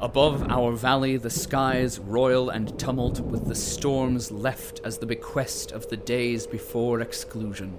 Above 0.00 0.42
our 0.50 0.72
valley, 0.72 1.16
the 1.16 1.30
skies 1.30 1.98
royal 1.98 2.50
and 2.50 2.78
tumult 2.78 3.18
with 3.20 3.46
the 3.48 3.54
storms 3.54 4.30
left 4.30 4.78
as 4.84 4.98
the 4.98 5.06
bequest 5.06 5.72
of 5.72 5.88
the 5.88 5.96
days 5.96 6.46
before 6.46 7.00
exclusion. 7.00 7.78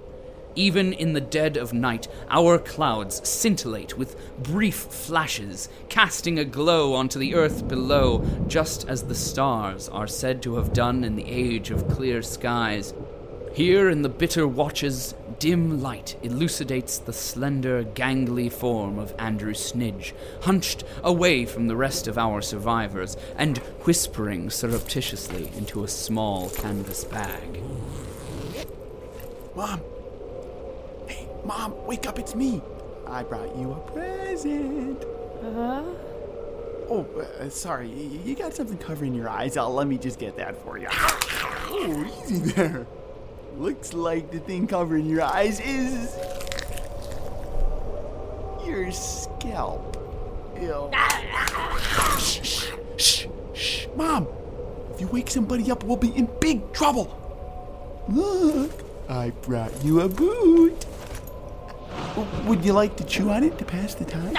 Even 0.56 0.92
in 0.92 1.12
the 1.12 1.20
dead 1.20 1.56
of 1.56 1.72
night, 1.72 2.08
our 2.28 2.58
clouds 2.58 3.20
scintillate 3.28 3.96
with 3.96 4.16
brief 4.42 4.74
flashes, 4.74 5.68
casting 5.88 6.40
a 6.40 6.44
glow 6.44 6.92
onto 6.94 7.20
the 7.20 7.36
earth 7.36 7.68
below, 7.68 8.24
just 8.48 8.88
as 8.88 9.04
the 9.04 9.14
stars 9.14 9.88
are 9.88 10.08
said 10.08 10.42
to 10.42 10.56
have 10.56 10.72
done 10.72 11.04
in 11.04 11.14
the 11.14 11.28
age 11.28 11.70
of 11.70 11.88
clear 11.88 12.20
skies. 12.20 12.92
Here 13.52 13.88
in 13.88 14.02
the 14.02 14.08
bitter 14.08 14.48
watches, 14.48 15.14
dim 15.38 15.80
light 15.80 16.16
elucidates 16.22 16.98
the 16.98 17.12
slender, 17.12 17.84
gangly 17.84 18.52
form 18.52 18.98
of 18.98 19.14
Andrew 19.18 19.54
Snidge, 19.54 20.12
hunched 20.42 20.84
away 21.02 21.44
from 21.44 21.68
the 21.68 21.76
rest 21.76 22.08
of 22.08 22.18
our 22.18 22.42
survivors 22.42 23.16
and 23.36 23.58
whispering 23.84 24.50
surreptitiously 24.50 25.50
into 25.56 25.84
a 25.84 25.88
small 25.88 26.50
canvas 26.50 27.04
bag. 27.04 27.62
Mom! 29.54 29.80
Hey, 31.06 31.28
Mom, 31.44 31.74
wake 31.86 32.06
up, 32.06 32.18
it's 32.18 32.34
me! 32.34 32.60
I 33.06 33.22
brought 33.22 33.56
you 33.56 33.72
a 33.72 33.92
present! 33.92 35.04
Uh, 35.42 35.82
Oh, 36.90 37.04
uh, 37.38 37.50
sorry, 37.50 37.90
you 37.90 38.34
got 38.34 38.54
something 38.54 38.78
covering 38.78 39.14
your 39.14 39.28
eyes. 39.28 39.58
Uh, 39.58 39.68
let 39.68 39.86
me 39.86 39.98
just 39.98 40.18
get 40.18 40.36
that 40.38 40.56
for 40.64 40.78
you. 40.78 40.88
Oh, 41.70 42.22
easy 42.24 42.38
there. 42.38 42.86
Looks 43.58 43.92
like 43.92 44.30
the 44.30 44.38
thing 44.38 44.68
covering 44.68 45.06
your 45.06 45.22
eyes 45.22 45.58
is. 45.58 46.16
your 48.64 48.92
scalp. 48.92 49.96
Ew. 50.60 50.88
shh, 52.18 52.40
shh, 52.44 52.70
shh, 52.96 53.26
shh. 53.54 53.86
Mom, 53.96 54.28
if 54.94 55.00
you 55.00 55.08
wake 55.08 55.28
somebody 55.28 55.70
up, 55.72 55.82
we'll 55.82 55.96
be 55.96 56.16
in 56.16 56.28
big 56.40 56.72
trouble. 56.72 57.12
Look, 58.08 58.70
I 59.08 59.30
brought 59.30 59.84
you 59.84 60.02
a 60.02 60.08
boot. 60.08 60.86
Would 62.46 62.64
you 62.64 62.72
like 62.72 62.96
to 62.98 63.04
chew 63.04 63.30
on 63.30 63.42
it 63.42 63.58
to 63.58 63.64
pass 63.64 63.94
the 63.94 64.04
time? 64.04 64.36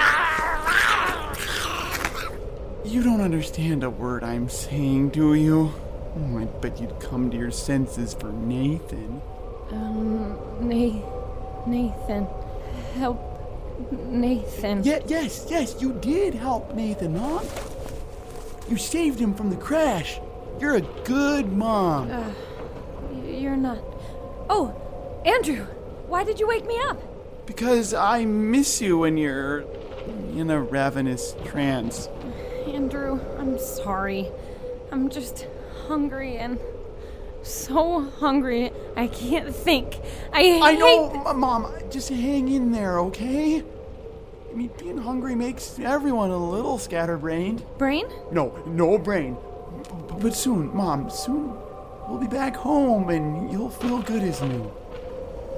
You 2.86 3.02
don't 3.02 3.20
understand 3.20 3.84
a 3.84 3.90
word 3.90 4.24
I'm 4.24 4.48
saying, 4.48 5.10
do 5.10 5.34
you? 5.34 5.74
Oh, 6.16 6.38
I 6.38 6.44
bet 6.44 6.80
you'd 6.80 6.98
come 7.00 7.30
to 7.30 7.36
your 7.36 7.50
senses 7.50 8.14
for 8.14 8.32
Nathan. 8.32 9.20
um, 9.70 10.36
Na- 10.60 11.66
Nathan. 11.66 12.26
Help 12.96 13.20
Nathan. 14.08 14.82
Yeah, 14.82 14.98
yes, 15.06 15.46
yes, 15.48 15.76
you 15.80 15.92
did 15.92 16.34
help 16.34 16.74
Nathan, 16.74 17.14
huh? 17.16 17.40
You 18.68 18.76
saved 18.76 19.18
him 19.18 19.34
from 19.34 19.50
the 19.50 19.56
crash. 19.56 20.20
You're 20.60 20.76
a 20.76 20.80
good 21.04 21.52
mom. 21.52 22.10
You're 23.24 23.56
not. 23.56 23.78
Oh, 24.48 24.74
Andrew, 25.24 25.64
why 26.08 26.24
did 26.24 26.38
you 26.40 26.46
wake 26.48 26.66
me 26.66 26.78
up? 26.88 27.00
Because 27.46 27.94
I 27.94 28.24
miss 28.24 28.80
you 28.80 28.98
when 28.98 29.16
you're 29.16 29.64
in 30.36 30.50
a 30.50 30.60
ravenous 30.60 31.34
trance. 31.44 32.08
Andrew, 32.66 33.20
I'm 33.38 33.58
sorry. 33.58 34.28
I'm 34.92 35.08
just 35.08 35.46
hungry 35.94 36.36
and 36.36 36.56
so 37.42 38.02
hungry 38.20 38.70
I 38.96 39.08
can't 39.08 39.52
think. 39.54 39.96
I 40.32 40.42
hate 40.42 40.62
I 40.62 40.72
know, 40.74 41.24
M- 41.26 41.40
Mom, 41.40 41.66
just 41.90 42.10
hang 42.10 42.46
in 42.48 42.70
there, 42.70 43.00
okay? 43.00 43.64
I 44.50 44.54
mean, 44.54 44.70
being 44.78 44.98
hungry 44.98 45.34
makes 45.34 45.78
everyone 45.80 46.30
a 46.30 46.36
little 46.38 46.78
scatterbrained. 46.78 47.64
brain. 47.76 48.06
No, 48.30 48.56
no 48.66 48.98
brain. 48.98 49.34
B- 49.34 50.14
But 50.20 50.34
soon, 50.34 50.74
Mom, 50.76 51.10
soon 51.10 51.52
we'll 52.08 52.18
be 52.20 52.28
back 52.28 52.54
home 52.56 53.10
and 53.10 53.50
you'll 53.50 53.70
feel 53.70 54.00
good 54.02 54.22
as 54.22 54.40
new. 54.42 54.70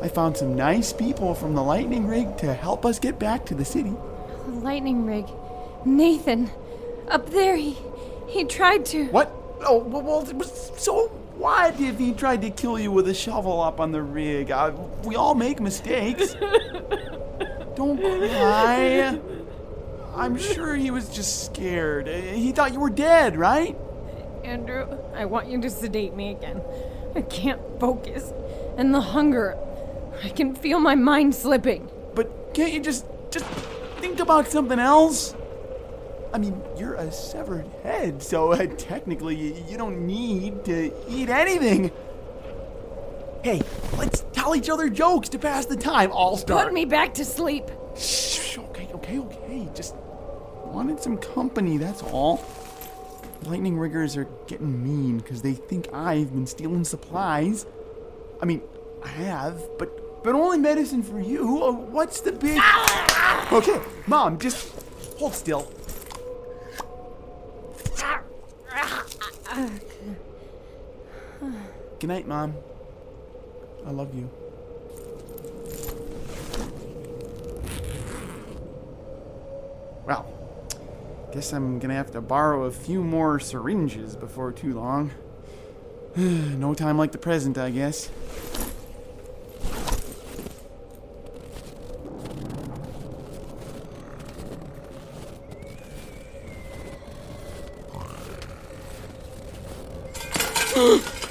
I 0.03 0.09
found 0.09 0.37
some 0.38 0.56
nice 0.56 0.93
people 0.94 1.34
from 1.34 1.54
the 1.54 1.62
lightning 1.62 2.06
rig 2.09 2.38
to 2.38 2.54
help 2.54 2.87
us 2.87 2.99
get 2.99 3.19
back 3.19 3.44
to 3.47 3.54
the 3.54 3.64
city. 3.66 3.93
The 4.47 4.53
lightning 4.53 5.04
rig. 5.04 5.26
Nathan, 5.84 6.50
up 7.09 7.28
there. 7.31 7.56
He 7.56 7.76
he 8.28 8.44
tried 8.44 8.87
to. 8.87 9.04
What? 9.09 9.28
Oh, 9.64 9.78
well, 9.78 10.02
well, 10.02 10.44
so 10.44 11.08
what 11.36 11.80
if 11.80 11.98
he 11.98 12.12
tried 12.12 12.42
to 12.42 12.50
kill 12.50 12.78
you 12.78 12.92
with 12.92 13.08
a 13.08 13.14
shovel 13.14 13.60
up 13.60 13.80
on 13.80 13.92
the 13.92 14.02
rig? 14.02 14.50
Uh, 14.50 14.72
we 15.04 15.16
all 15.16 15.34
make 15.34 15.60
mistakes. 15.60 16.34
Don't 17.76 17.98
cry. 17.98 19.18
I'm 20.14 20.36
sure 20.36 20.74
he 20.76 20.90
was 20.90 21.08
just 21.08 21.46
scared. 21.46 22.06
He 22.06 22.52
thought 22.52 22.72
you 22.72 22.80
were 22.80 22.90
dead, 22.90 23.36
right? 23.36 23.76
Andrew, 24.44 24.98
I 25.14 25.24
want 25.24 25.48
you 25.48 25.60
to 25.62 25.70
sedate 25.70 26.14
me 26.14 26.32
again. 26.32 26.60
I 27.14 27.22
can't 27.22 27.60
focus. 27.80 28.32
And 28.76 28.94
the 28.94 29.00
hunger. 29.00 29.56
I 30.22 30.28
can 30.28 30.54
feel 30.54 30.80
my 30.80 30.94
mind 30.94 31.34
slipping. 31.34 31.88
But 32.14 32.54
can't 32.54 32.72
you 32.72 32.80
just 32.80 33.06
just 33.30 33.46
think 34.00 34.20
about 34.20 34.48
something 34.48 34.78
else? 34.78 35.34
I 36.32 36.38
mean, 36.38 36.60
you're 36.78 36.94
a 36.94 37.12
severed 37.12 37.66
head, 37.82 38.22
so 38.22 38.53
uh, 38.53 38.66
technically 38.78 39.37
you 39.69 39.76
don't 39.76 40.06
need 40.06 40.65
to 40.65 40.93
eat 41.09 41.28
anything. 41.28 41.91
Hey, 43.43 43.60
let's 43.98 44.25
tell 44.32 44.56
each 44.56 44.70
other 44.70 44.88
jokes 44.88 45.28
to 45.31 45.38
pass 45.38 45.66
the 45.66 45.76
time. 45.76 46.11
All 46.12 46.37
Star. 46.37 46.64
Put 46.64 46.73
me 46.73 46.84
back 46.84 47.12
to 47.14 47.25
sleep. 47.25 47.64
Shh, 47.96 48.56
okay, 48.58 48.88
okay, 48.94 49.19
okay. 49.19 49.69
Just 49.75 49.94
wanted 50.64 51.00
some 51.00 51.19
company, 51.19 51.76
that's 51.76 52.02
all. 52.02 52.43
Lightning 53.43 53.76
riggers 53.78 54.17
are 54.17 54.28
getting 54.46 54.82
mean 54.82 55.19
because 55.19 55.43
they 55.43 55.55
think 55.55 55.93
I've 55.93 56.32
been 56.32 56.46
stealing 56.46 56.85
supplies. 56.85 57.67
I 58.40 58.46
mean, 58.46 58.62
I 59.05 59.08
have, 59.08 59.61
but 59.78 60.23
but 60.23 60.35
only 60.37 60.58
medicine 60.58 61.02
for 61.02 61.20
you. 61.20 61.64
Uh, 61.64 61.73
what's 61.73 62.20
the 62.20 62.32
big? 62.32 62.61
Okay, 63.52 63.81
mom, 64.06 64.38
just 64.38 64.73
hold 65.19 65.35
still. 65.35 65.69
Good 72.02 72.08
night, 72.08 72.26
Mom. 72.26 72.56
I 73.87 73.93
love 73.93 74.12
you. 74.12 74.28
Well, 80.04 80.26
guess 81.32 81.52
I'm 81.52 81.78
gonna 81.78 81.94
have 81.94 82.10
to 82.10 82.20
borrow 82.20 82.64
a 82.64 82.72
few 82.72 83.04
more 83.04 83.38
syringes 83.38 84.16
before 84.16 84.50
too 84.50 84.75
long. 84.75 85.12
no 86.16 86.75
time 86.75 86.99
like 86.99 87.12
the 87.12 87.19
present, 87.19 87.56
I 87.56 87.70
guess. 87.70 88.10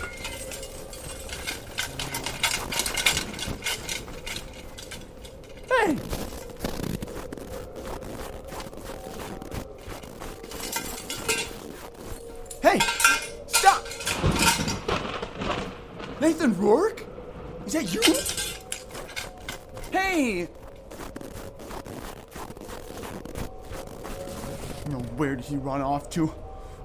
No, 24.91 24.99
where 25.15 25.38
did 25.38 25.45
he 25.45 25.55
run 25.55 25.81
off 25.81 26.09
to? 26.11 26.33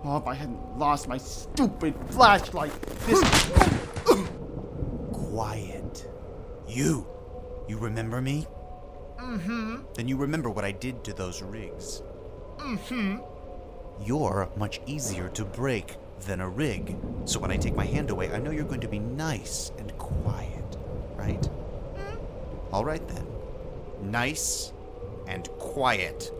Oh, 0.05 0.17
if 0.17 0.27
I 0.29 0.35
hadn't 0.35 0.79
lost 0.79 1.09
my 1.09 1.19
stupid 1.19 1.95
flashlight, 2.11 2.71
this. 3.07 3.21
Quiet. 5.13 6.09
You. 6.69 7.07
You 7.69 7.79
remember 7.79 8.23
me? 8.23 8.47
Mm-hmm. 9.19 9.83
Then 9.95 10.07
you 10.07 10.17
remember 10.17 10.51
what 10.51 10.65
I 10.65 10.71
did 10.71 11.03
to 11.03 11.13
those 11.13 11.43
rigs. 11.43 12.03
Mm-hmm. 12.59 13.19
You're 14.05 14.49
much 14.57 14.81
easier 14.87 15.29
to 15.31 15.45
break 15.45 15.97
than 16.21 16.41
a 16.41 16.49
rig. 16.49 16.97
So 17.25 17.41
when 17.41 17.51
I 17.51 17.57
take 17.57 17.75
my 17.75 17.87
hand 17.87 18.11
away, 18.11 18.31
I 18.31 18.39
know 18.39 18.53
you're 18.53 18.65
going 18.65 18.81
to 18.83 18.89
be 18.89 19.01
nice 19.01 19.73
and 19.79 19.97
quiet, 19.99 20.77
right? 21.17 21.49
All 22.71 22.85
right 22.85 23.07
then. 23.09 23.27
Nice 24.03 24.73
and 25.27 25.49
quiet. 25.59 26.31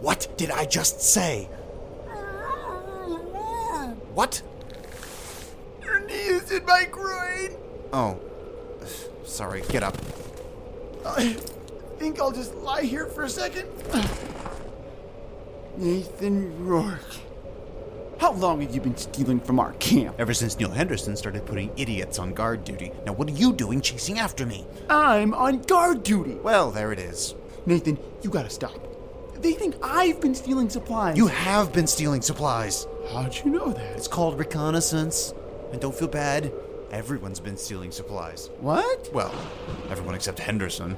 What 0.00 0.28
did 0.36 0.50
I 0.50 0.64
just 0.64 1.00
say? 1.00 1.44
What? 4.14 4.42
Your 5.82 6.00
knee 6.00 6.14
is 6.14 6.50
in 6.50 6.64
my 6.64 6.84
groin! 6.90 7.56
Oh. 7.92 8.18
Sorry, 9.24 9.62
get 9.68 9.82
up. 9.82 9.96
I 11.04 11.34
think 11.98 12.20
I'll 12.20 12.32
just 12.32 12.54
lie 12.56 12.82
here 12.82 13.06
for 13.06 13.24
a 13.24 13.28
second. 13.28 13.68
Nathan 15.76 16.66
Rourke. 16.66 17.16
How 18.18 18.32
long 18.32 18.60
have 18.62 18.74
you 18.74 18.80
been 18.80 18.96
stealing 18.96 19.38
from 19.38 19.60
our 19.60 19.72
camp? 19.74 20.16
Ever 20.18 20.34
since 20.34 20.58
Neil 20.58 20.70
Henderson 20.70 21.14
started 21.16 21.46
putting 21.46 21.70
idiots 21.76 22.18
on 22.18 22.34
guard 22.34 22.64
duty. 22.64 22.90
Now, 23.06 23.12
what 23.12 23.28
are 23.28 23.34
you 23.34 23.52
doing 23.52 23.80
chasing 23.80 24.18
after 24.18 24.44
me? 24.44 24.66
I'm 24.90 25.32
on 25.34 25.62
guard 25.62 26.02
duty. 26.02 26.34
Well, 26.34 26.72
there 26.72 26.92
it 26.92 26.98
is. 26.98 27.36
Nathan, 27.64 27.98
you 28.22 28.30
gotta 28.30 28.50
stop. 28.50 28.87
They 29.40 29.52
think 29.52 29.76
I've 29.82 30.20
been 30.20 30.34
stealing 30.34 30.68
supplies. 30.68 31.16
You 31.16 31.28
have 31.28 31.72
been 31.72 31.86
stealing 31.86 32.22
supplies. 32.22 32.86
How'd 33.12 33.36
you 33.44 33.50
know 33.50 33.72
that? 33.72 33.96
It's 33.96 34.08
called 34.08 34.38
reconnaissance. 34.38 35.32
And 35.72 35.80
don't 35.80 35.94
feel 35.94 36.08
bad. 36.08 36.52
Everyone's 36.90 37.38
been 37.38 37.56
stealing 37.56 37.92
supplies. 37.92 38.50
What? 38.60 39.10
Well, 39.12 39.32
everyone 39.90 40.14
except 40.14 40.40
Henderson. 40.40 40.96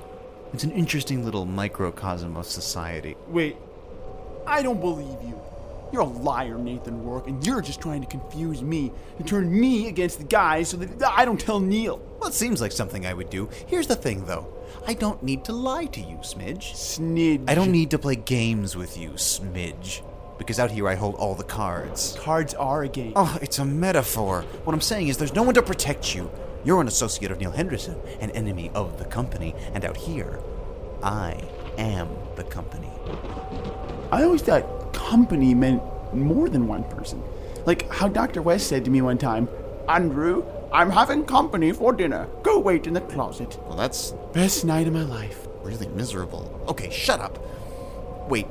It's 0.54 0.64
an 0.64 0.70
interesting 0.70 1.24
little 1.24 1.44
microcosm 1.44 2.36
of 2.36 2.46
society. 2.46 3.16
Wait, 3.28 3.56
I 4.46 4.62
don't 4.62 4.80
believe 4.80 5.18
you. 5.22 5.38
You're 5.92 6.02
a 6.02 6.06
liar, 6.06 6.56
Nathan 6.56 7.02
Rourke, 7.02 7.26
and 7.26 7.44
you're 7.44 7.60
just 7.60 7.80
trying 7.80 8.00
to 8.00 8.06
confuse 8.06 8.62
me 8.62 8.92
and 9.18 9.26
turn 9.26 9.50
me 9.58 9.88
against 9.88 10.18
the 10.18 10.24
guys 10.24 10.68
so 10.68 10.76
that 10.76 11.02
I 11.10 11.24
don't 11.24 11.40
tell 11.40 11.58
Neil. 11.58 11.98
Well, 12.20 12.28
it 12.28 12.34
seems 12.34 12.60
like 12.60 12.72
something 12.72 13.06
I 13.06 13.14
would 13.14 13.30
do. 13.30 13.48
Here's 13.66 13.86
the 13.86 13.96
thing, 13.96 14.26
though. 14.26 14.46
I 14.86 14.94
don't 14.94 15.22
need 15.22 15.44
to 15.46 15.52
lie 15.52 15.86
to 15.86 16.00
you, 16.00 16.16
Smidge. 16.18 16.72
Snidge. 16.74 17.48
I 17.48 17.54
don't 17.54 17.72
need 17.72 17.90
to 17.90 17.98
play 17.98 18.14
games 18.16 18.76
with 18.76 18.96
you, 18.96 19.10
Smidge. 19.10 20.02
Because 20.38 20.58
out 20.58 20.70
here 20.70 20.88
I 20.88 20.94
hold 20.94 21.16
all 21.16 21.34
the 21.34 21.44
cards. 21.44 22.16
Cards 22.18 22.54
are 22.54 22.84
a 22.84 22.88
game. 22.88 23.12
Oh, 23.16 23.36
it's 23.42 23.58
a 23.58 23.64
metaphor. 23.64 24.42
What 24.64 24.72
I'm 24.72 24.80
saying 24.80 25.08
is 25.08 25.18
there's 25.18 25.34
no 25.34 25.42
one 25.42 25.54
to 25.54 25.62
protect 25.62 26.14
you. 26.14 26.30
You're 26.64 26.80
an 26.80 26.88
associate 26.88 27.30
of 27.30 27.40
Neil 27.40 27.50
Henderson, 27.50 27.96
an 28.20 28.30
enemy 28.30 28.70
of 28.74 28.98
the 28.98 29.04
company, 29.06 29.54
and 29.74 29.84
out 29.84 29.96
here, 29.96 30.40
I 31.02 31.42
am 31.78 32.08
the 32.36 32.44
company. 32.44 32.90
I 34.12 34.22
always 34.22 34.42
thought 34.42 34.64
company 35.14 35.54
meant 35.54 35.82
more 36.14 36.48
than 36.48 36.68
one 36.68 36.84
person. 36.84 37.20
Like 37.66 37.90
how 37.90 38.06
Dr. 38.08 38.42
West 38.42 38.68
said 38.68 38.84
to 38.84 38.90
me 38.90 39.02
one 39.02 39.18
time, 39.18 39.48
Andrew, 39.88 40.44
I'm 40.72 40.88
having 40.90 41.24
company 41.24 41.72
for 41.72 41.92
dinner. 41.92 42.28
Go 42.44 42.60
wait 42.60 42.86
in 42.86 42.94
the 42.94 43.00
closet. 43.00 43.58
Well, 43.66 43.76
that's 43.76 44.12
Best 44.32 44.64
night 44.64 44.86
of 44.86 44.92
my 44.94 45.02
life. 45.02 45.48
really 45.64 45.88
miserable. 45.88 46.44
Okay, 46.68 46.90
shut 46.90 47.20
up. 47.20 47.38
Wait, 48.30 48.46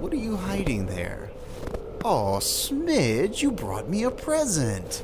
what 0.00 0.12
are 0.12 0.16
you 0.28 0.36
hiding 0.36 0.84
there? 0.86 1.30
Oh, 2.04 2.36
Smidge, 2.38 3.40
you 3.42 3.50
brought 3.50 3.88
me 3.88 4.04
a 4.04 4.10
present. 4.10 5.02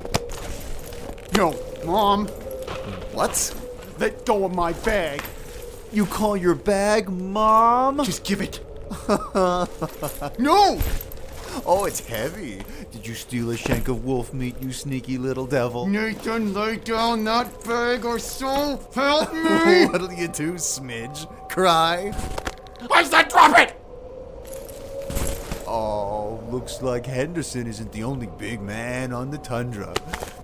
No, 1.34 1.54
Mom, 1.86 2.26
What? 3.16 3.54
let 3.98 4.26
go 4.26 4.44
of 4.44 4.54
my 4.54 4.72
bag. 4.84 5.22
You 5.92 6.04
call 6.04 6.36
your 6.36 6.54
bag 6.54 7.08
Mom? 7.08 8.04
Just 8.04 8.24
give 8.24 8.42
it. 8.42 8.60
no! 10.38 10.78
Oh, 11.66 11.84
it's 11.84 12.00
heavy. 12.06 12.62
Did 12.90 13.06
you 13.06 13.14
steal 13.14 13.50
a 13.50 13.56
shank 13.56 13.88
of 13.88 14.04
wolf 14.04 14.32
meat, 14.32 14.56
you 14.60 14.72
sneaky 14.72 15.18
little 15.18 15.46
devil? 15.46 15.86
Nathan, 15.86 16.54
lay 16.54 16.76
down 16.76 17.24
that 17.24 17.62
bag 17.64 18.04
or 18.04 18.18
so 18.18 18.80
help 18.94 19.32
me! 19.34 19.86
What'll 19.86 20.12
you 20.12 20.28
do, 20.28 20.54
Smidge? 20.54 21.26
Cry? 21.50 22.12
I 22.90 23.04
said 23.04 23.28
drop 23.28 23.58
it! 23.58 23.76
Oh, 25.66 26.40
looks 26.50 26.82
like 26.82 27.06
Henderson 27.06 27.66
isn't 27.66 27.92
the 27.92 28.02
only 28.04 28.26
big 28.38 28.60
man 28.60 29.12
on 29.12 29.30
the 29.30 29.38
tundra. 29.38 29.94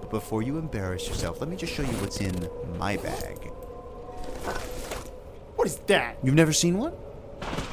But 0.01 0.11
before 0.11 0.43
you 0.43 0.59
embarrass 0.59 1.09
yourself, 1.09 1.41
let 1.41 1.49
me 1.51 1.57
just 1.57 1.73
show 1.73 1.83
you 1.83 1.89
what's 1.99 2.21
in 2.21 2.49
my 2.79 2.97
bag. 2.97 3.39
What 5.57 5.67
is 5.67 5.77
that? 5.87 6.17
You've 6.23 6.35
never 6.35 6.53
seen 6.53 6.79
one? 6.79 6.93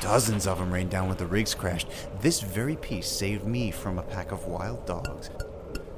Dozens 0.02 0.46
of 0.46 0.60
them 0.60 0.72
rained 0.72 0.92
down 0.92 1.08
when 1.08 1.18
the 1.18 1.26
rigs 1.26 1.56
crashed. 1.56 1.88
This 2.22 2.42
very 2.42 2.76
piece 2.76 3.08
saved 3.08 3.46
me 3.46 3.72
from 3.72 3.98
a 3.98 4.04
pack 4.04 4.32
of 4.32 4.46
wild 4.48 4.86
dogs. 4.86 5.30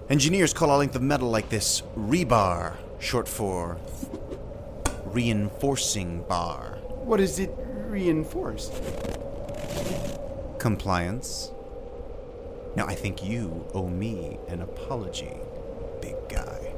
Engineers 0.10 0.54
call 0.54 0.74
a 0.76 0.78
length 0.78 0.96
of 0.96 1.02
metal 1.02 1.30
like 1.30 1.50
this 1.50 1.82
rebar, 1.98 2.78
short 3.00 3.28
for 3.28 3.78
reinforcing 5.06 6.22
bar. 6.24 6.78
What 7.04 7.20
is 7.20 7.40
it 7.40 7.54
reinforced? 7.88 8.74
Compliance. 10.60 11.52
Now, 12.76 12.86
I 12.86 12.96
think 12.96 13.24
you 13.24 13.66
owe 13.74 13.88
me 13.88 14.38
an 14.48 14.62
apology, 14.62 15.34
big 16.02 16.16
guy. 16.30 16.74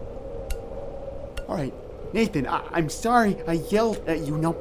All 1.48 1.56
right, 1.56 1.74
Nathan, 2.14 2.48
I- 2.48 2.64
I'm 2.72 2.90
sorry 2.90 3.38
I 3.48 3.54
yelled 3.54 4.02
at 4.08 4.20
you. 4.22 4.38
Now, 4.38 4.56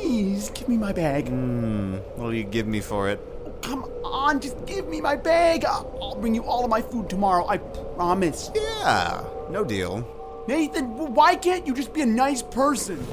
please 0.00 0.50
give 0.50 0.68
me 0.68 0.76
my 0.76 0.92
bag. 0.92 1.28
Hmm, 1.28 1.94
What'll 2.16 2.34
you 2.34 2.44
give 2.44 2.66
me 2.66 2.80
for 2.80 3.08
it? 3.08 3.20
Come 3.62 3.84
on, 4.04 4.40
just 4.40 4.64
give 4.66 4.88
me 4.88 5.00
my 5.00 5.16
bag. 5.16 5.64
I'll, 5.64 5.98
I'll 6.02 6.16
bring 6.16 6.34
you 6.34 6.42
all 6.44 6.64
of 6.64 6.70
my 6.70 6.80
food 6.82 7.08
tomorrow. 7.10 7.46
I 7.46 7.58
promise. 7.58 8.50
Yeah, 8.54 9.24
no 9.50 9.64
deal. 9.64 10.06
Nathan, 10.48 10.96
why 11.14 11.36
can't 11.36 11.66
you 11.66 11.74
just 11.74 11.92
be 11.92 12.00
a 12.00 12.06
nice 12.06 12.42
person? 12.42 13.06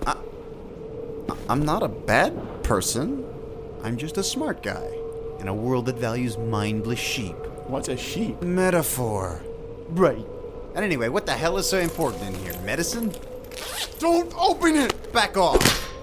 I'm 1.50 1.64
not 1.66 1.84
a 1.84 1.88
bad 1.88 2.64
person. 2.64 3.26
I'm 3.84 3.98
just 3.98 4.18
a 4.18 4.24
smart 4.24 4.64
guy 4.64 4.90
in 5.40 5.48
a 5.48 5.54
world 5.54 5.86
that 5.88 5.98
values 5.98 6.38
mindless 6.38 7.00
sheep. 7.00 7.36
What's 7.68 7.90
a 7.90 7.98
sheep? 7.98 8.42
Metaphor. 8.42 9.42
Right. 9.90 10.26
And 10.76 10.84
anyway, 10.86 11.10
what 11.10 11.26
the 11.26 11.34
hell 11.34 11.58
is 11.58 11.70
so 11.70 11.80
important 11.80 12.24
in 12.24 12.36
here? 12.36 12.54
Medicine? 12.66 13.14
Don't 14.00 14.34
open 14.38 14.76
it! 14.76 15.12
Back 15.12 15.38
off! 15.38 15.60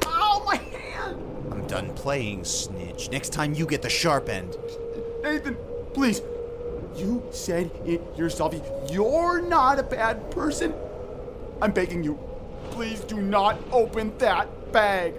Ow, 0.07 0.43
my 0.45 0.57
hand! 0.57 1.17
I'm 1.51 1.63
done 1.75 1.93
playing, 1.95 2.43
Snidge. 2.43 3.11
Next 3.11 3.33
time 3.33 3.53
you 3.53 3.67
get 3.67 3.83
the 3.83 3.91
sharp 3.91 4.29
end. 4.29 4.57
Nathan, 5.25 5.57
please. 5.93 6.23
You 6.95 7.21
said 7.33 7.69
it 7.85 8.01
yourself. 8.17 8.55
You're 8.93 9.43
not 9.43 9.81
a 9.81 9.83
bad 9.83 10.31
person. 10.31 10.73
I'm 11.61 11.73
begging 11.73 12.05
you. 12.05 12.17
Please 12.71 13.01
do 13.01 13.21
not 13.21 13.59
open 13.73 14.17
that 14.19 14.71
bag. 14.71 15.15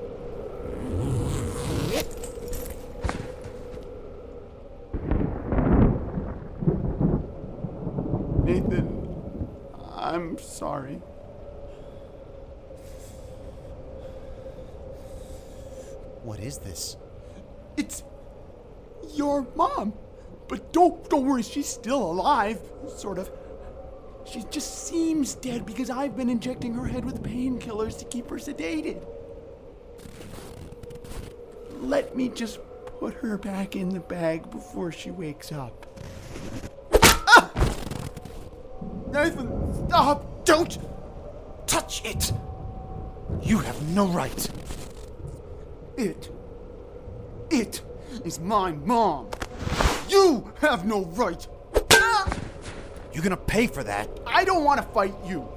Nathan, 8.46 9.50
I'm 9.94 10.38
sorry. 10.38 11.02
What 16.26 16.40
is 16.40 16.58
this? 16.58 16.98
It's 17.78 18.04
your 19.14 19.46
mom. 19.56 19.94
But 20.48 20.74
don't 20.74 21.08
don't 21.08 21.26
worry, 21.26 21.44
she's 21.44 21.68
still 21.68 22.02
alive, 22.02 22.60
sort 22.88 23.20
of. 23.20 23.32
She 24.26 24.44
just 24.50 24.88
seems 24.88 25.36
dead 25.36 25.68
because 25.68 25.92
I've 25.92 26.18
been 26.18 26.30
injecting 26.30 26.74
her 26.74 26.86
head 26.86 27.06
with 27.06 27.22
painkillers 27.22 28.00
to 28.00 28.06
keep 28.06 28.28
her 28.32 28.38
sedated. 28.38 29.06
Let 31.80 32.16
me 32.16 32.30
just 32.30 32.60
put 33.00 33.14
her 33.16 33.38
back 33.38 33.76
in 33.76 33.90
the 33.90 34.00
bag 34.00 34.50
before 34.50 34.92
she 34.92 35.12
wakes 35.12 35.52
up. 35.52 35.86
Ah! 37.04 37.52
Nathan, 39.12 39.88
stop! 39.88 40.44
Don't 40.44 40.80
touch 41.68 42.04
it! 42.04 42.32
You 43.44 43.60
have 43.60 43.80
no 43.90 44.08
right. 44.08 44.50
It. 45.98 46.30
It 47.50 47.82
is 48.24 48.40
my 48.40 48.72
mom. 48.72 49.30
You 50.10 50.52
have 50.62 50.86
no 50.86 51.06
right. 51.06 51.48
You're 53.14 53.24
gonna 53.24 53.38
pay 53.38 53.68
for 53.68 53.84
that. 53.84 54.10
I 54.28 54.44
don't 54.44 54.64
want 54.64 54.82
to 54.82 54.88
fight 54.88 55.14
you. 55.26 55.48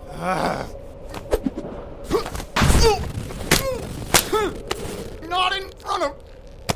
Not 5.28 5.56
in 5.56 5.68
front 5.70 6.04
of 6.04 6.28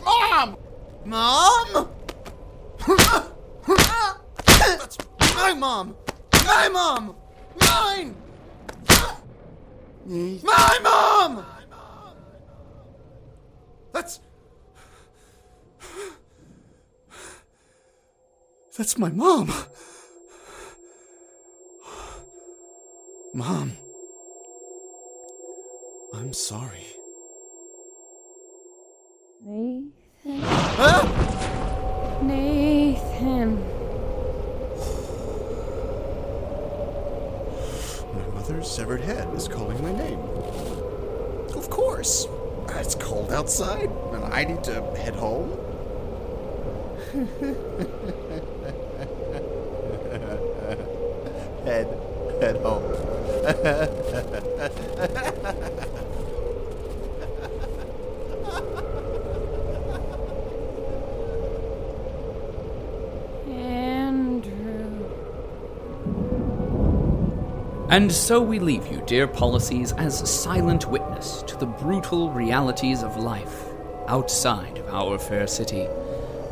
mom. 0.04 0.56
Mom? 1.04 1.88
That's 4.46 4.98
my 5.34 5.54
mom! 5.54 5.96
My 6.46 6.68
mom! 6.68 7.16
Mine! 7.60 8.14
My 10.42 10.78
mom! 10.82 11.44
That's. 13.92 14.20
That's 18.76 18.98
my 18.98 19.10
mom. 19.10 19.52
Mom. 23.34 23.72
I'm 26.14 26.32
sorry. 26.32 26.86
Nathan. 29.44 29.92
Huh? 30.24 32.20
Nathan. 32.22 33.56
My 38.14 38.26
mother's 38.34 38.70
severed 38.70 39.00
head 39.00 39.28
is 39.34 39.48
calling 39.48 39.82
my 39.82 39.92
name. 39.92 40.20
Of 41.56 41.68
course. 41.68 42.26
It's 42.74 42.94
cold 42.94 43.32
outside, 43.32 43.90
and 44.12 44.24
I 44.24 44.44
need 44.44 44.64
to 44.64 44.82
head 44.96 45.14
home. 45.14 45.50
head, 51.64 51.86
head 52.40 52.56
home. 52.56 52.82
And 67.92 68.10
so 68.10 68.40
we 68.40 68.58
leave 68.58 68.86
you, 68.86 69.02
dear 69.04 69.28
policies, 69.28 69.92
as 69.92 70.26
silent 70.26 70.88
witness 70.88 71.42
to 71.42 71.58
the 71.58 71.66
brutal 71.66 72.30
realities 72.30 73.02
of 73.02 73.18
life 73.18 73.66
outside 74.08 74.78
of 74.78 74.88
our 74.88 75.18
fair 75.18 75.46
city. 75.46 75.86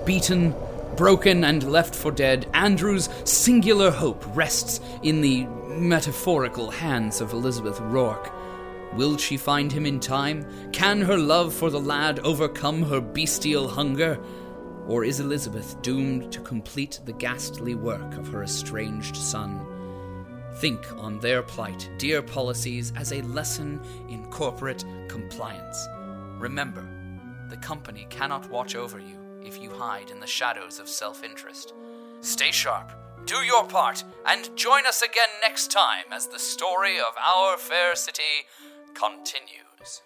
Beaten, 0.04 0.54
broken, 0.96 1.44
and 1.44 1.62
left 1.62 1.96
for 1.96 2.12
dead, 2.12 2.46
Andrew's 2.52 3.08
singular 3.24 3.90
hope 3.90 4.22
rests 4.36 4.82
in 5.02 5.22
the 5.22 5.46
metaphorical 5.66 6.70
hands 6.70 7.22
of 7.22 7.32
Elizabeth 7.32 7.80
Rourke. 7.80 8.30
Will 8.92 9.16
she 9.16 9.38
find 9.38 9.72
him 9.72 9.86
in 9.86 9.98
time? 9.98 10.44
Can 10.72 11.00
her 11.00 11.16
love 11.16 11.54
for 11.54 11.70
the 11.70 11.80
lad 11.80 12.18
overcome 12.18 12.82
her 12.82 13.00
bestial 13.00 13.66
hunger? 13.66 14.20
Or 14.86 15.04
is 15.04 15.20
Elizabeth 15.20 15.80
doomed 15.80 16.32
to 16.32 16.42
complete 16.42 17.00
the 17.06 17.14
ghastly 17.14 17.74
work 17.74 18.18
of 18.18 18.28
her 18.28 18.42
estranged 18.42 19.16
son? 19.16 19.69
Think 20.56 20.92
on 20.98 21.20
their 21.20 21.42
plight, 21.42 21.88
dear 21.98 22.22
policies, 22.22 22.92
as 22.96 23.12
a 23.12 23.22
lesson 23.22 23.80
in 24.08 24.24
corporate 24.26 24.84
compliance. 25.08 25.88
Remember, 26.38 26.86
the 27.48 27.56
company 27.56 28.06
cannot 28.10 28.50
watch 28.50 28.74
over 28.74 28.98
you 28.98 29.16
if 29.44 29.60
you 29.60 29.70
hide 29.70 30.10
in 30.10 30.20
the 30.20 30.26
shadows 30.26 30.78
of 30.78 30.88
self 30.88 31.24
interest. 31.24 31.72
Stay 32.20 32.50
sharp, 32.50 32.92
do 33.26 33.36
your 33.36 33.64
part, 33.66 34.04
and 34.26 34.54
join 34.56 34.86
us 34.86 35.02
again 35.02 35.28
next 35.42 35.70
time 35.70 36.04
as 36.12 36.26
the 36.26 36.38
story 36.38 36.98
of 36.98 37.14
our 37.18 37.56
fair 37.56 37.94
city 37.94 38.46
continues. 38.94 40.02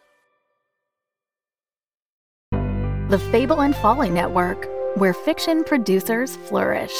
The 3.10 3.18
Fable 3.30 3.62
and 3.62 3.76
Folly 3.76 4.10
Network, 4.10 4.68
where 4.96 5.14
fiction 5.14 5.64
producers 5.64 6.36
flourish. 6.36 6.94